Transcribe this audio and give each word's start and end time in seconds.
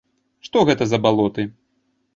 Што 0.47 0.63
гэта 0.71 0.83
за 0.95 1.01
балоты? 1.07 1.49